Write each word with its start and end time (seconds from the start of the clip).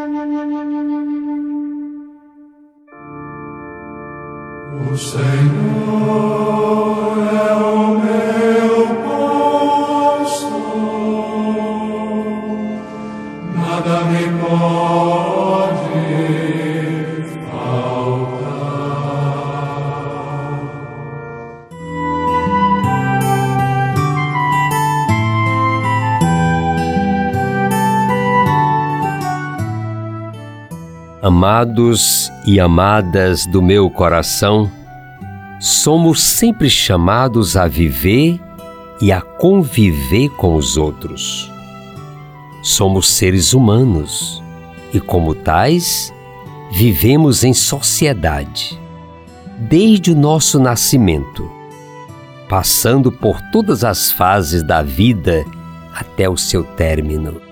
O 0.00 0.02
Senhor 4.96 5.20
é 7.28 7.52
o 7.52 7.98
meu 7.98 8.86
pastor, 10.24 10.56
nada 13.54 13.96
me 14.04 14.24
pode 14.40 15.39
Amados 31.22 32.32
e 32.46 32.58
amadas 32.58 33.44
do 33.44 33.60
meu 33.60 33.90
coração, 33.90 34.72
somos 35.60 36.22
sempre 36.22 36.70
chamados 36.70 37.58
a 37.58 37.68
viver 37.68 38.40
e 39.02 39.12
a 39.12 39.20
conviver 39.20 40.30
com 40.30 40.54
os 40.54 40.78
outros. 40.78 41.52
Somos 42.62 43.10
seres 43.10 43.52
humanos 43.52 44.42
e, 44.94 44.98
como 44.98 45.34
tais, 45.34 46.10
vivemos 46.72 47.44
em 47.44 47.52
sociedade, 47.52 48.80
desde 49.58 50.12
o 50.12 50.16
nosso 50.16 50.58
nascimento, 50.58 51.50
passando 52.48 53.12
por 53.12 53.42
todas 53.52 53.84
as 53.84 54.10
fases 54.10 54.62
da 54.62 54.80
vida 54.80 55.44
até 55.94 56.30
o 56.30 56.36
seu 56.38 56.64
término. 56.64 57.42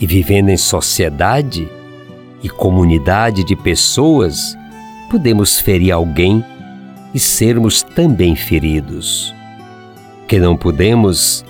E 0.00 0.06
vivendo 0.08 0.48
em 0.48 0.56
sociedade, 0.56 1.77
e 2.42 2.48
comunidade 2.48 3.44
de 3.44 3.56
pessoas, 3.56 4.56
podemos 5.10 5.58
ferir 5.58 5.92
alguém 5.92 6.44
e 7.14 7.18
sermos 7.18 7.82
também 7.82 8.36
feridos. 8.36 9.34
O 10.22 10.26
que 10.26 10.38
não 10.38 10.56
podemos 10.56 11.44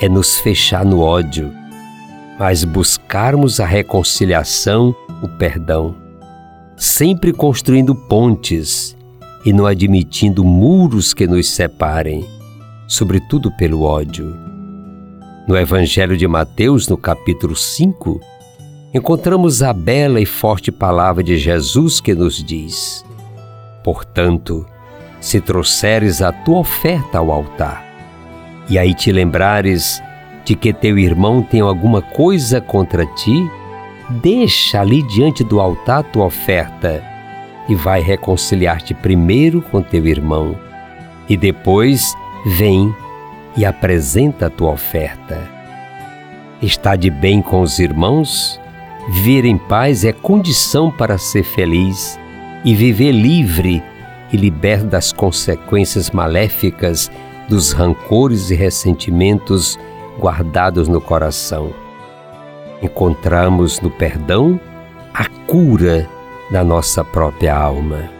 é 0.00 0.08
nos 0.08 0.38
fechar 0.38 0.84
no 0.84 1.00
ódio, 1.00 1.52
mas 2.38 2.62
buscarmos 2.62 3.58
a 3.58 3.66
reconciliação, 3.66 4.94
o 5.22 5.28
perdão, 5.28 5.96
sempre 6.76 7.32
construindo 7.32 7.94
pontes 7.94 8.96
e 9.44 9.52
não 9.52 9.66
admitindo 9.66 10.44
muros 10.44 11.12
que 11.12 11.26
nos 11.26 11.50
separem, 11.50 12.24
sobretudo 12.86 13.50
pelo 13.56 13.82
ódio. 13.82 14.36
No 15.48 15.56
Evangelho 15.56 16.16
de 16.16 16.28
Mateus, 16.28 16.86
no 16.86 16.96
capítulo 16.96 17.56
5, 17.56 18.20
encontramos 18.92 19.62
a 19.62 19.72
bela 19.72 20.20
e 20.20 20.26
forte 20.26 20.72
palavra 20.72 21.22
de 21.22 21.36
Jesus 21.36 22.00
que 22.00 22.14
nos 22.14 22.42
diz: 22.42 23.04
Portanto, 23.84 24.66
se 25.20 25.40
trouxeres 25.40 26.22
a 26.22 26.32
tua 26.32 26.60
oferta 26.60 27.18
ao 27.18 27.30
altar, 27.30 27.84
e 28.68 28.78
aí 28.78 28.94
te 28.94 29.12
lembrares 29.12 30.02
de 30.44 30.54
que 30.54 30.72
teu 30.72 30.98
irmão 30.98 31.42
tem 31.42 31.60
alguma 31.60 32.00
coisa 32.00 32.60
contra 32.60 33.04
ti, 33.04 33.50
deixa 34.22 34.80
ali 34.80 35.02
diante 35.02 35.44
do 35.44 35.60
altar 35.60 36.02
tua 36.04 36.24
oferta 36.24 37.04
e 37.68 37.74
vai 37.74 38.00
reconciliar-te 38.00 38.94
primeiro 38.94 39.60
com 39.60 39.82
teu 39.82 40.06
irmão, 40.06 40.56
e 41.28 41.36
depois 41.36 42.14
vem 42.46 42.94
e 43.54 43.66
apresenta 43.66 44.46
a 44.46 44.50
tua 44.50 44.70
oferta. 44.70 45.46
Está 46.62 46.96
de 46.96 47.10
bem 47.10 47.42
com 47.42 47.60
os 47.60 47.78
irmãos? 47.78 48.58
Viver 49.08 49.46
em 49.46 49.56
paz 49.56 50.04
é 50.04 50.12
condição 50.12 50.90
para 50.90 51.16
ser 51.16 51.42
feliz 51.42 52.20
e 52.62 52.74
viver 52.74 53.10
livre 53.10 53.82
e 54.30 54.36
liberto 54.36 54.84
das 54.84 55.12
consequências 55.12 56.10
maléficas 56.10 57.10
dos 57.48 57.72
rancores 57.72 58.50
e 58.50 58.54
ressentimentos 58.54 59.78
guardados 60.18 60.88
no 60.88 61.00
coração. 61.00 61.72
Encontramos 62.82 63.80
no 63.80 63.90
perdão 63.90 64.60
a 65.14 65.24
cura 65.46 66.06
da 66.50 66.62
nossa 66.62 67.02
própria 67.02 67.56
alma. 67.56 68.10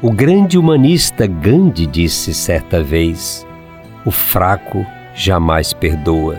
O 0.00 0.10
grande 0.10 0.56
humanista 0.56 1.26
Gandhi 1.26 1.86
disse 1.86 2.32
certa 2.32 2.82
vez: 2.82 3.46
o 4.06 4.10
fraco 4.10 4.86
jamais 5.14 5.74
perdoa. 5.74 6.38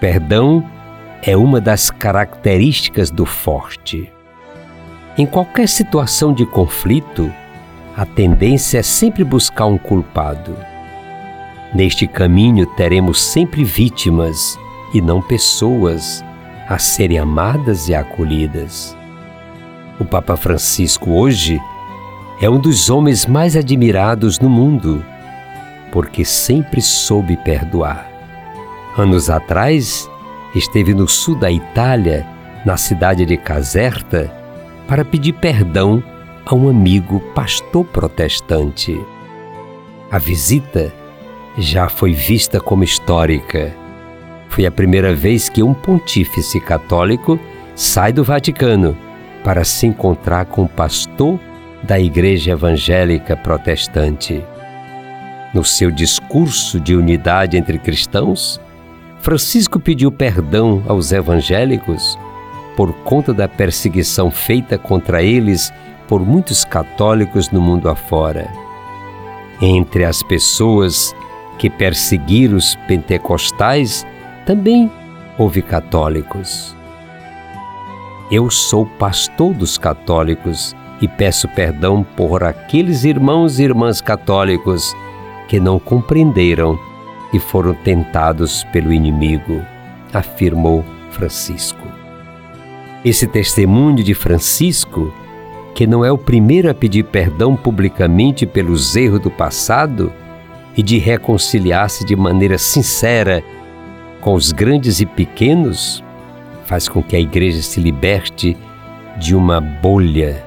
Perdão 0.00 0.64
é 1.24 1.36
uma 1.36 1.60
das 1.60 1.88
características 1.88 3.08
do 3.08 3.24
forte. 3.24 4.12
Em 5.16 5.24
qualquer 5.24 5.68
situação 5.68 6.32
de 6.32 6.44
conflito, 6.44 7.32
a 7.96 8.04
tendência 8.04 8.78
é 8.78 8.82
sempre 8.82 9.22
buscar 9.22 9.66
um 9.66 9.78
culpado. 9.78 10.56
Neste 11.72 12.08
caminho 12.08 12.66
teremos 12.74 13.22
sempre 13.22 13.62
vítimas 13.62 14.58
e 14.92 15.00
não 15.00 15.22
pessoas 15.22 16.24
a 16.68 16.78
serem 16.78 17.18
amadas 17.18 17.88
e 17.88 17.94
acolhidas. 17.94 18.96
O 20.00 20.04
Papa 20.04 20.36
Francisco 20.36 21.12
hoje 21.12 21.60
é 22.40 22.50
um 22.50 22.58
dos 22.58 22.90
homens 22.90 23.26
mais 23.26 23.56
admirados 23.56 24.40
no 24.40 24.50
mundo, 24.50 25.04
porque 25.92 26.24
sempre 26.24 26.82
soube 26.82 27.36
perdoar. 27.36 28.10
Anos 28.98 29.30
atrás, 29.30 30.10
esteve 30.54 30.94
no 30.94 31.08
sul 31.08 31.34
da 31.34 31.50
Itália, 31.50 32.26
na 32.64 32.76
cidade 32.76 33.24
de 33.24 33.36
Caserta, 33.36 34.30
para 34.86 35.04
pedir 35.04 35.32
perdão 35.34 36.02
a 36.44 36.54
um 36.54 36.68
amigo 36.68 37.20
pastor 37.34 37.84
protestante. 37.84 38.98
A 40.10 40.18
visita 40.18 40.92
já 41.56 41.88
foi 41.88 42.12
vista 42.12 42.60
como 42.60 42.84
histórica. 42.84 43.72
Foi 44.48 44.66
a 44.66 44.70
primeira 44.70 45.14
vez 45.14 45.48
que 45.48 45.62
um 45.62 45.72
pontífice 45.72 46.60
católico 46.60 47.38
sai 47.74 48.12
do 48.12 48.22
Vaticano 48.22 48.96
para 49.42 49.64
se 49.64 49.86
encontrar 49.86 50.46
com 50.46 50.64
o 50.64 50.68
pastor 50.68 51.38
da 51.82 51.98
Igreja 51.98 52.52
Evangélica 52.52 53.36
Protestante. 53.36 54.42
No 55.52 55.64
seu 55.64 55.90
discurso 55.90 56.78
de 56.78 56.94
unidade 56.94 57.56
entre 57.56 57.78
cristãos, 57.78 58.60
Francisco 59.22 59.78
pediu 59.78 60.10
perdão 60.10 60.82
aos 60.88 61.12
evangélicos 61.12 62.18
por 62.76 62.92
conta 63.04 63.32
da 63.32 63.46
perseguição 63.46 64.32
feita 64.32 64.76
contra 64.76 65.22
eles 65.22 65.72
por 66.08 66.26
muitos 66.26 66.64
católicos 66.64 67.48
no 67.48 67.60
mundo 67.60 67.88
afora. 67.88 68.50
Entre 69.60 70.04
as 70.04 70.24
pessoas 70.24 71.14
que 71.56 71.70
perseguiram 71.70 72.56
os 72.56 72.74
pentecostais, 72.88 74.04
também 74.44 74.90
houve 75.38 75.62
católicos. 75.62 76.76
Eu 78.28 78.50
sou 78.50 78.84
pastor 78.84 79.54
dos 79.54 79.78
católicos 79.78 80.74
e 81.00 81.06
peço 81.06 81.46
perdão 81.50 82.04
por 82.16 82.42
aqueles 82.42 83.04
irmãos 83.04 83.60
e 83.60 83.62
irmãs 83.62 84.00
católicos 84.00 84.96
que 85.46 85.60
não 85.60 85.78
compreenderam 85.78 86.76
e 87.32 87.38
foram 87.38 87.74
tentados 87.74 88.64
pelo 88.64 88.92
inimigo, 88.92 89.62
afirmou 90.12 90.84
Francisco. 91.10 91.86
Esse 93.04 93.26
testemunho 93.26 94.04
de 94.04 94.14
Francisco, 94.14 95.12
que 95.74 95.86
não 95.86 96.04
é 96.04 96.12
o 96.12 96.18
primeiro 96.18 96.70
a 96.70 96.74
pedir 96.74 97.04
perdão 97.04 97.56
publicamente 97.56 98.46
pelos 98.46 98.94
erros 98.94 99.20
do 99.20 99.30
passado 99.30 100.12
e 100.76 100.82
de 100.82 100.98
reconciliar-se 100.98 102.04
de 102.04 102.14
maneira 102.14 102.58
sincera 102.58 103.42
com 104.20 104.34
os 104.34 104.52
grandes 104.52 105.00
e 105.00 105.06
pequenos, 105.06 106.02
faz 106.66 106.88
com 106.88 107.02
que 107.02 107.16
a 107.16 107.20
igreja 107.20 107.60
se 107.60 107.80
liberte 107.80 108.56
de 109.18 109.34
uma 109.34 109.60
bolha 109.60 110.42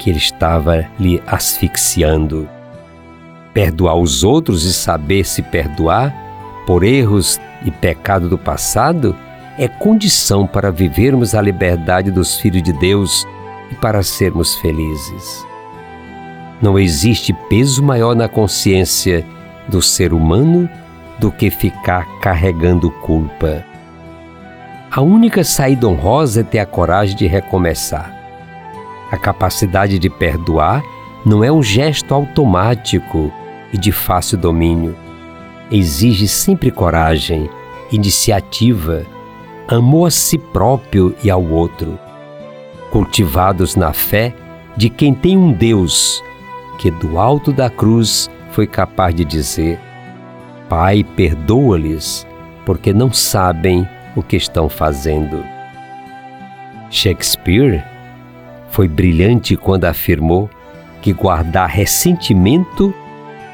que 0.00 0.10
ele 0.10 0.18
estava 0.18 0.84
lhe 0.98 1.22
asfixiando 1.26 2.48
perdoar 3.52 3.96
os 3.96 4.24
outros 4.24 4.64
e 4.64 4.72
saber 4.72 5.24
se 5.24 5.42
perdoar 5.42 6.14
por 6.66 6.82
erros 6.82 7.40
e 7.64 7.70
pecado 7.70 8.28
do 8.28 8.38
passado 8.38 9.14
é 9.58 9.68
condição 9.68 10.46
para 10.46 10.70
vivermos 10.70 11.34
a 11.34 11.42
liberdade 11.42 12.10
dos 12.10 12.38
filhos 12.38 12.62
de 12.62 12.72
Deus 12.72 13.26
e 13.70 13.74
para 13.74 14.02
sermos 14.02 14.54
felizes. 14.56 15.44
Não 16.60 16.78
existe 16.78 17.32
peso 17.48 17.82
maior 17.82 18.14
na 18.14 18.28
consciência 18.28 19.24
do 19.68 19.82
ser 19.82 20.12
humano 20.12 20.68
do 21.18 21.30
que 21.30 21.50
ficar 21.50 22.06
carregando 22.20 22.90
culpa. 22.90 23.64
A 24.90 25.00
única 25.00 25.42
saída 25.42 25.88
honrosa 25.88 26.40
é 26.40 26.44
ter 26.44 26.58
a 26.58 26.66
coragem 26.66 27.16
de 27.16 27.26
recomeçar. 27.26 28.14
A 29.10 29.16
capacidade 29.16 29.98
de 29.98 30.08
perdoar 30.08 30.82
não 31.24 31.44
é 31.44 31.50
um 31.52 31.62
gesto 31.62 32.14
automático 32.14 33.32
e 33.72 33.78
de 33.78 33.92
fácil 33.92 34.38
domínio. 34.38 34.94
Exige 35.70 36.28
sempre 36.28 36.70
coragem, 36.70 37.48
iniciativa, 37.90 39.06
amou 39.68 40.06
a 40.06 40.10
si 40.10 40.36
próprio 40.36 41.14
e 41.22 41.30
ao 41.30 41.42
outro, 41.42 41.98
cultivados 42.90 43.74
na 43.74 43.92
fé 43.92 44.34
de 44.76 44.90
quem 44.90 45.14
tem 45.14 45.36
um 45.36 45.52
Deus 45.52 46.22
que 46.78 46.90
do 46.90 47.18
alto 47.18 47.52
da 47.52 47.70
cruz 47.70 48.28
foi 48.50 48.66
capaz 48.66 49.14
de 49.14 49.24
dizer: 49.24 49.78
Pai, 50.68 51.04
perdoa-lhes, 51.04 52.26
porque 52.66 52.92
não 52.92 53.12
sabem 53.12 53.88
o 54.16 54.22
que 54.22 54.36
estão 54.36 54.68
fazendo. 54.68 55.44
Shakespeare 56.90 57.82
foi 58.68 58.88
brilhante 58.88 59.56
quando 59.56 59.84
afirmou 59.84 60.50
que 61.00 61.12
guardar 61.12 61.68
ressentimento 61.68 62.94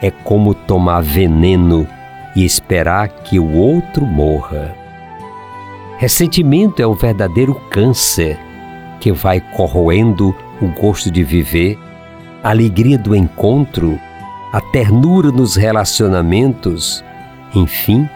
é 0.03 0.11
como 0.11 0.55
tomar 0.55 1.03
veneno 1.03 1.87
e 2.35 2.45
esperar 2.45 3.09
que 3.09 3.39
o 3.39 3.53
outro 3.55 4.07
morra. 4.07 4.75
Ressentimento 5.99 6.81
é 6.81 6.87
um 6.87 6.95
verdadeiro 6.95 7.55
câncer 7.71 8.39
que 9.01 9.13
vai 9.13 9.41
corroendo 9.41 10.35
o 10.61 10.69
gosto 10.69 11.11
de 11.11 11.25
viver, 11.25 11.79
a 12.43 12.51
alegria 12.51 12.97
do 12.97 13.15
encontro, 13.15 13.99
a 14.53 14.61
ternura 14.61 15.31
nos 15.31 15.57
relacionamentos, 15.57 17.05
enfim, 17.55 18.09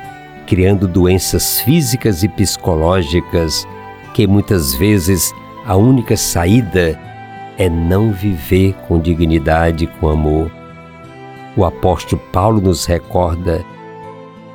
criando 0.47 0.87
doenças 0.87 1.61
físicas 1.61 2.23
e 2.23 2.29
psicológicas 2.29 3.67
que 4.15 4.27
muitas 4.27 4.75
vezes 4.75 5.35
a 5.67 5.77
única 5.77 6.17
saída 6.17 6.99
é 7.59 7.69
não 7.69 8.13
viver 8.13 8.75
com 8.87 8.99
dignidade, 8.99 9.87
com 9.87 10.09
amor. 10.09 10.62
O 11.57 11.65
apóstolo 11.65 12.21
Paulo 12.33 12.61
nos 12.61 12.87
recorda 12.87 13.65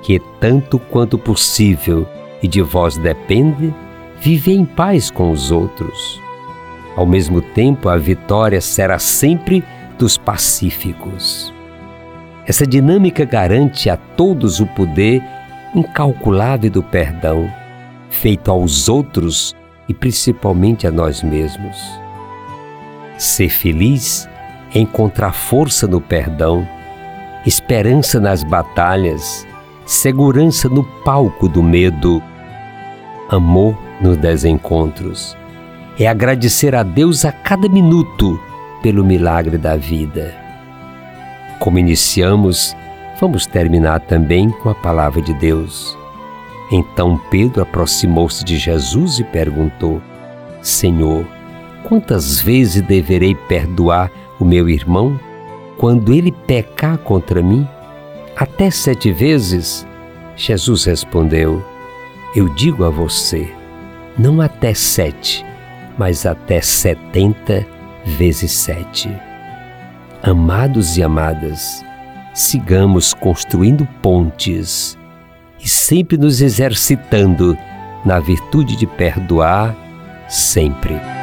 que, 0.02 0.20
tanto 0.40 0.80
quanto 0.80 1.18
possível 1.18 2.08
e 2.42 2.48
de 2.48 2.62
vós 2.62 2.98
depende, 2.98 3.74
viver 4.20 4.54
em 4.54 4.66
paz 4.66 5.12
com 5.12 5.32
os 5.32 5.52
outros. 5.52 6.22
Ao 6.96 7.06
mesmo 7.06 7.42
tempo, 7.42 7.90
a 7.90 7.98
vitória 7.98 8.60
será 8.60 8.98
sempre 8.98 9.64
dos 9.98 10.18
pacíficos. 10.18 11.54
Essa 12.46 12.66
dinâmica 12.66 13.26
garante 13.26 13.90
a 13.90 13.98
todos 13.98 14.60
o 14.60 14.66
poder 14.68 15.22
incalculável 15.76 16.72
do 16.72 16.82
perdão, 16.82 17.52
feito 18.10 18.50
aos 18.50 18.88
outros 18.88 19.56
e 19.88 19.94
principalmente 19.94 20.88
a 20.88 20.92
nós 20.92 21.22
mesmos. 21.22 21.78
Ser 23.18 23.50
feliz 23.50 24.28
é 24.74 24.80
encontrar 24.80 25.34
força 25.34 25.88
no 25.88 26.00
perdão, 26.00 26.68
esperança 27.48 28.20
nas 28.20 28.44
batalhas, 28.44 29.48
segurança 29.86 30.68
no 30.68 30.84
palco 30.84 31.48
do 31.48 31.64
medo, 31.64 32.22
amor 33.30 33.74
nos 34.02 34.18
desencontros. 34.18 35.38
É 35.98 36.08
agradecer 36.08 36.76
a 36.76 36.84
Deus 36.84 37.24
a 37.24 37.32
cada 37.32 37.70
minuto 37.70 38.38
pelo 38.84 39.02
milagre 39.02 39.58
da 39.58 39.78
vida. 39.78 40.36
Como 41.58 41.80
iniciamos, 41.80 42.76
vamos 43.18 43.46
terminar 43.46 44.02
também 44.02 44.50
com 44.50 44.70
a 44.70 44.76
palavra 44.76 45.22
de 45.22 45.34
Deus. 45.36 45.98
Então 46.70 47.18
Pedro 47.32 47.62
aproximou-se 47.62 48.44
de 48.44 48.58
Jesus 48.58 49.20
e 49.20 49.24
perguntou: 49.24 50.02
Senhor, 50.62 51.26
quantas 51.88 52.42
vezes 52.42 52.82
deverei 52.82 53.34
perdoar 53.34 54.12
o 54.38 54.44
meu 54.44 54.68
irmão 54.68 55.18
quando 55.78 56.14
ele 56.14 56.32
pecar 56.32 56.98
contra 56.98 57.42
mim? 57.42 57.68
Até 58.36 58.70
sete 58.70 59.12
vezes? 59.12 59.86
Jesus 60.36 60.86
respondeu: 60.86 61.64
Eu 62.36 62.50
digo 62.50 62.84
a 62.84 62.90
você, 62.90 63.52
não 64.18 64.42
até 64.42 64.74
sete, 64.74 65.46
mas 65.98 66.26
até 66.26 66.62
setenta 66.62 67.66
vezes 68.06 68.52
sete. 68.52 69.10
Amados 70.22 70.98
e 70.98 71.04
amadas, 71.04 71.84
sigamos 72.34 73.14
construindo 73.14 73.88
pontes 74.02 74.98
e 75.60 75.68
sempre 75.68 76.18
nos 76.18 76.42
exercitando 76.42 77.58
na 78.06 78.20
virtude 78.20 78.76
de 78.76 78.86
perdoar 78.86 79.76
sempre. 80.28 81.17